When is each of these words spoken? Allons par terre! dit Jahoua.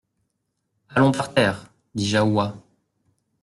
Allons 0.89 1.11
par 1.11 1.31
terre! 1.31 1.67
dit 1.93 2.07
Jahoua. 2.09 2.57